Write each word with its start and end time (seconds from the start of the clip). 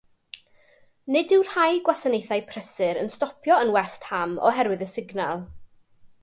Nid 1.15 1.33
yw 1.35 1.43
rhai 1.49 1.75
gwasanaethau 1.89 2.41
prysur 2.53 2.99
yn 3.03 3.13
stopio 3.17 3.59
yn 3.67 3.75
West 3.77 4.09
Ham 4.13 4.35
oherwydd 4.51 4.87
y 4.87 4.89
signal. 4.95 5.47